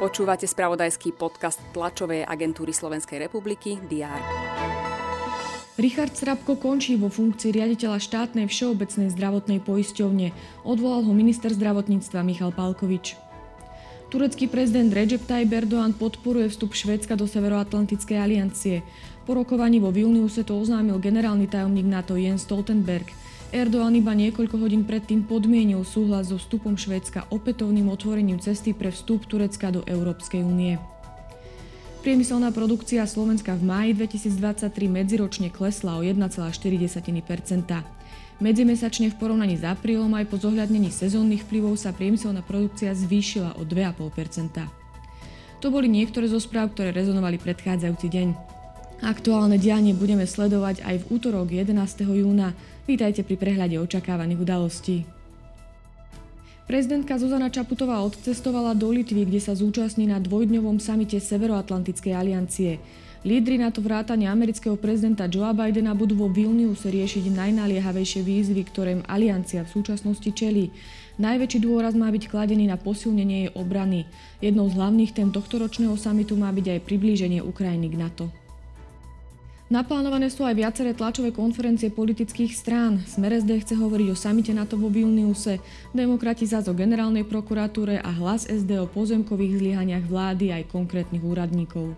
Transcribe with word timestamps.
Počúvate 0.00 0.48
spravodajský 0.48 1.12
podcast 1.12 1.60
tlačovej 1.76 2.24
agentúry 2.24 2.72
Slovenskej 2.72 3.20
republiky 3.20 3.76
DR. 3.84 4.16
Richard 5.76 6.16
Srabko 6.16 6.56
končí 6.56 6.96
vo 6.96 7.12
funkcii 7.12 7.52
riaditeľa 7.52 8.00
štátnej 8.00 8.48
všeobecnej 8.48 9.12
zdravotnej 9.12 9.60
poisťovne. 9.60 10.32
Odvolal 10.64 11.04
ho 11.04 11.12
minister 11.12 11.52
zdravotníctva 11.52 12.24
Michal 12.24 12.48
Palkovič. 12.48 13.12
Turecký 14.08 14.48
prezident 14.48 14.88
Recep 14.88 15.20
Tayyip 15.28 15.52
Erdoğan 15.52 15.92
podporuje 15.92 16.48
vstup 16.48 16.72
Švédska 16.72 17.12
do 17.20 17.28
Severoatlantickej 17.28 18.16
aliancie. 18.16 18.80
Po 19.28 19.36
rokovaní 19.36 19.84
vo 19.84 19.92
Vilniuse 19.92 20.48
to 20.48 20.56
oznámil 20.56 20.96
generálny 20.96 21.44
tajomník 21.44 21.84
NATO 21.84 22.16
Jens 22.16 22.48
Stoltenberg– 22.48 23.12
Erdoğan 23.50 23.98
iba 23.98 24.14
niekoľko 24.14 24.62
hodín 24.62 24.86
predtým 24.86 25.26
podmienil 25.26 25.82
súhlas 25.82 26.30
so 26.30 26.38
vstupom 26.38 26.78
Švédska 26.78 27.26
opätovným 27.34 27.90
otvorením 27.90 28.38
cesty 28.38 28.70
pre 28.70 28.94
vstup 28.94 29.26
Turecka 29.26 29.74
do 29.74 29.82
Európskej 29.90 30.46
únie. 30.46 30.78
Priemyselná 32.06 32.54
produkcia 32.54 33.02
Slovenska 33.10 33.58
v 33.58 33.66
máji 33.66 33.90
2023 33.98 34.70
medziročne 34.70 35.50
klesla 35.50 35.98
o 35.98 36.06
1,4 36.06 36.30
Medzimesačne 38.38 39.10
v 39.10 39.18
porovnaní 39.18 39.58
s 39.58 39.66
aprílom 39.66 40.14
aj 40.14 40.30
po 40.30 40.38
zohľadnení 40.38 40.94
sezónnych 40.94 41.42
vplyvov 41.50 41.74
sa 41.74 41.90
priemyselná 41.90 42.46
produkcia 42.46 42.94
zvýšila 42.94 43.58
o 43.58 43.66
2,5% 43.66 44.62
To 45.58 45.66
boli 45.74 45.90
niektoré 45.90 46.30
zo 46.30 46.38
správ, 46.38 46.70
ktoré 46.70 46.94
rezonovali 46.94 47.34
predchádzajúci 47.42 48.06
deň. 48.14 48.59
Aktuálne 49.00 49.56
dianie 49.56 49.96
budeme 49.96 50.28
sledovať 50.28 50.84
aj 50.84 50.96
v 51.00 51.04
útorok 51.16 51.48
11. 51.48 52.04
júna. 52.04 52.52
Vítajte 52.84 53.24
pri 53.24 53.40
prehľade 53.40 53.80
očakávaných 53.80 54.44
udalostí. 54.44 55.08
Prezidentka 56.68 57.16
Zuzana 57.16 57.48
Čaputová 57.48 58.04
odcestovala 58.04 58.76
do 58.76 58.92
Litvy, 58.92 59.24
kde 59.24 59.40
sa 59.40 59.56
zúčastní 59.56 60.04
na 60.04 60.20
dvojdňovom 60.20 60.76
samite 60.84 61.16
Severoatlantickej 61.16 62.12
aliancie. 62.12 62.76
Lídry 63.24 63.56
na 63.56 63.72
to 63.72 63.80
vrátane 63.80 64.28
amerického 64.28 64.76
prezidenta 64.76 65.24
Joea 65.32 65.56
Bidena 65.56 65.96
budú 65.96 66.20
vo 66.20 66.28
Vilniuse 66.28 66.92
riešiť 66.92 67.32
najnaliehavejšie 67.32 68.20
výzvy, 68.20 68.68
ktorým 68.68 69.00
aliancia 69.08 69.64
v 69.64 69.80
súčasnosti 69.80 70.28
čelí. 70.28 70.68
Najväčší 71.16 71.64
dôraz 71.64 71.96
má 71.96 72.12
byť 72.12 72.28
kladený 72.28 72.68
na 72.68 72.76
posilnenie 72.76 73.48
jej 73.48 73.50
obrany. 73.56 74.04
Jednou 74.44 74.68
z 74.68 74.76
hlavných 74.76 75.16
tém 75.16 75.32
tohto 75.32 75.56
ročného 75.56 75.96
samitu 75.96 76.36
má 76.36 76.52
byť 76.52 76.76
aj 76.76 76.84
priblíženie 76.84 77.40
Ukrajiny 77.40 77.88
k 77.88 77.96
NATO. 77.96 78.28
Naplánované 79.70 80.34
sú 80.34 80.42
aj 80.42 80.58
viaceré 80.58 80.98
tlačové 80.98 81.30
konferencie 81.30 81.94
politických 81.94 82.58
strán. 82.58 82.98
Smer 83.06 83.38
SD 83.38 83.62
chce 83.62 83.78
hovoriť 83.78 84.10
o 84.10 84.18
samite 84.18 84.50
NATO 84.50 84.74
vo 84.74 84.90
Vilniuse, 84.90 85.62
demokrati 85.94 86.42
zás 86.42 86.66
o 86.66 86.74
generálnej 86.74 87.22
prokuratúre 87.22 88.02
a 88.02 88.10
hlas 88.10 88.50
SD 88.50 88.82
o 88.82 88.90
pozemkových 88.90 89.62
zlyhaniach 89.62 90.10
vlády 90.10 90.50
aj 90.50 90.74
konkrétnych 90.74 91.22
úradníkov. 91.22 91.94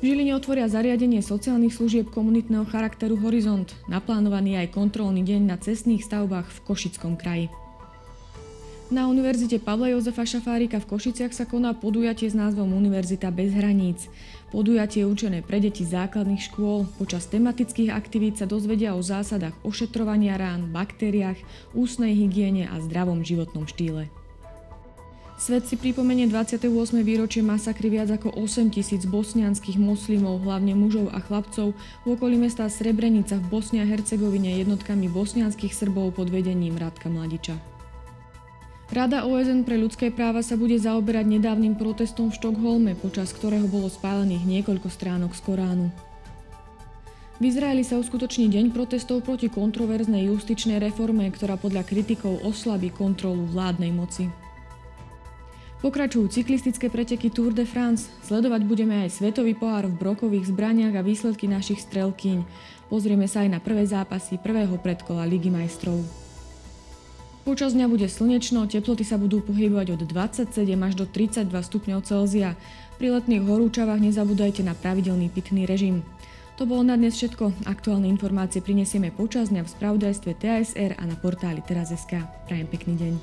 V 0.00 0.02
Žiline 0.02 0.34
otvoria 0.34 0.66
zariadenie 0.66 1.22
sociálnych 1.22 1.78
služieb 1.78 2.10
komunitného 2.10 2.66
charakteru 2.66 3.14
Horizont. 3.22 3.70
Naplánovaný 3.86 4.58
aj 4.58 4.74
kontrolný 4.74 5.22
deň 5.22 5.46
na 5.46 5.62
cestných 5.62 6.02
stavbách 6.02 6.50
v 6.50 6.58
Košickom 6.66 7.14
kraji. 7.14 7.54
Na 8.90 9.06
Univerzite 9.06 9.62
Pavla 9.62 9.94
Jozefa 9.94 10.26
Šafárika 10.26 10.82
v 10.82 10.90
Košiciach 10.90 11.30
sa 11.30 11.46
koná 11.46 11.70
podujatie 11.78 12.26
s 12.26 12.34
názvom 12.34 12.74
Univerzita 12.74 13.30
bez 13.30 13.54
hraníc. 13.54 14.10
Podujatie 14.50 15.06
je 15.06 15.10
určené 15.14 15.46
pre 15.46 15.62
deti 15.62 15.86
základných 15.86 16.42
škôl. 16.50 16.90
Počas 16.98 17.30
tematických 17.30 17.94
aktivít 17.94 18.42
sa 18.42 18.50
dozvedia 18.50 18.98
o 18.98 19.02
zásadách 19.06 19.54
ošetrovania 19.62 20.34
rán, 20.34 20.74
baktériách, 20.74 21.38
ústnej 21.70 22.18
hygiene 22.18 22.66
a 22.66 22.82
zdravom 22.82 23.22
životnom 23.22 23.70
štýle. 23.70 24.10
Svet 25.38 25.70
si 25.70 25.78
pripomenie 25.78 26.26
28. 26.26 26.66
výročie 27.06 27.46
masakry 27.46 27.94
viac 27.94 28.10
ako 28.10 28.34
8 28.42 28.74
tisíc 28.74 29.06
bosnianských 29.06 29.78
moslimov, 29.78 30.42
hlavne 30.42 30.74
mužov 30.74 31.14
a 31.14 31.22
chlapcov, 31.22 31.78
v 31.78 32.06
okolí 32.10 32.42
mesta 32.42 32.66
Srebrenica 32.66 33.38
v 33.38 33.54
Bosni 33.54 33.78
a 33.78 33.86
Hercegovine 33.86 34.58
jednotkami 34.58 35.06
bosnianských 35.06 35.78
Srbov 35.78 36.18
pod 36.18 36.26
vedením 36.26 36.74
Radka 36.74 37.06
Mladiča. 37.06 37.69
Rada 38.90 39.22
OSN 39.22 39.62
pre 39.62 39.78
ľudské 39.78 40.10
práva 40.10 40.42
sa 40.42 40.58
bude 40.58 40.74
zaoberať 40.74 41.22
nedávnym 41.22 41.78
protestom 41.78 42.34
v 42.34 42.42
Štokholme, 42.42 42.98
počas 42.98 43.30
ktorého 43.30 43.70
bolo 43.70 43.86
spálených 43.86 44.42
niekoľko 44.42 44.90
stránok 44.90 45.30
z 45.30 45.40
Koránu. 45.46 45.86
V 47.38 47.42
Izraeli 47.46 47.86
sa 47.86 48.02
uskutoční 48.02 48.50
deň 48.50 48.74
protestov 48.74 49.22
proti 49.22 49.46
kontroverznej 49.46 50.26
justičnej 50.34 50.82
reforme, 50.82 51.30
ktorá 51.30 51.54
podľa 51.54 51.86
kritikov 51.86 52.42
oslabí 52.42 52.90
kontrolu 52.90 53.46
vládnej 53.46 53.94
moci. 53.94 54.26
Pokračujú 55.86 56.26
cyklistické 56.26 56.90
preteky 56.90 57.30
Tour 57.30 57.54
de 57.54 57.64
France. 57.64 58.10
Sledovať 58.26 58.66
budeme 58.66 59.06
aj 59.06 59.22
svetový 59.22 59.54
pohár 59.54 59.86
v 59.86 59.96
brokových 60.02 60.50
zbraniach 60.50 60.98
a 60.98 61.06
výsledky 61.06 61.46
našich 61.46 61.78
strelkyň. 61.78 62.42
Pozrieme 62.90 63.30
sa 63.30 63.46
aj 63.46 63.54
na 63.54 63.62
prvé 63.62 63.86
zápasy 63.86 64.34
prvého 64.42 64.74
predkola 64.82 65.30
Ligy 65.30 65.48
majstrov. 65.48 66.29
Počas 67.50 67.74
dňa 67.74 67.90
bude 67.90 68.06
slnečno, 68.06 68.70
teploty 68.70 69.02
sa 69.02 69.18
budú 69.18 69.42
pohybovať 69.42 69.98
od 69.98 70.06
27 70.06 70.54
až 70.70 70.94
do 70.94 71.02
32 71.02 71.50
stupňov 71.50 72.06
Celzia. 72.06 72.54
Pri 72.94 73.10
letných 73.10 73.42
horúčavách 73.42 73.98
nezabúdajte 73.98 74.62
na 74.62 74.70
pravidelný 74.78 75.34
pitný 75.34 75.66
režim. 75.66 76.06
To 76.62 76.70
bolo 76.70 76.86
na 76.86 76.94
dnes 76.94 77.18
všetko. 77.18 77.66
Aktuálne 77.66 78.06
informácie 78.06 78.62
prinesieme 78.62 79.10
počas 79.10 79.50
dňa 79.50 79.66
v 79.66 79.72
spravodajstve 79.74 80.30
TASR 80.38 80.94
a 80.94 81.02
na 81.02 81.18
portáli 81.18 81.58
teraz.sk. 81.66 82.22
Prajem 82.46 82.70
pekný 82.70 82.94
deň. 83.02 83.18